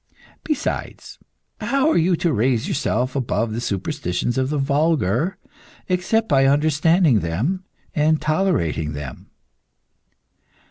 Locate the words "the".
3.53-3.61, 4.49-4.57